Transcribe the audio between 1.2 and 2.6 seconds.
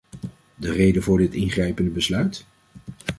ingrijpende besluit?